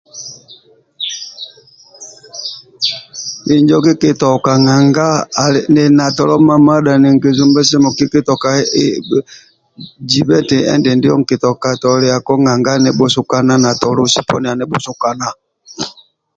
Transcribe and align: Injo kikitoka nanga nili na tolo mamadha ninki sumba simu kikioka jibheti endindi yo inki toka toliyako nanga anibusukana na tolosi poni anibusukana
Injo 3.55 3.77
kikitoka 3.85 4.51
nanga 4.65 5.07
nili 5.73 5.91
na 5.97 6.05
tolo 6.17 6.35
mamadha 6.47 6.93
ninki 7.01 7.29
sumba 7.37 7.59
simu 7.69 7.89
kikioka 7.97 8.49
jibheti 10.09 10.57
endindi 10.73 11.05
yo 11.11 11.15
inki 11.19 11.35
toka 11.45 11.67
toliyako 11.81 12.33
nanga 12.43 12.69
anibusukana 12.73 13.53
na 13.63 13.71
tolosi 13.81 14.19
poni 14.27 14.47
anibusukana 14.49 15.27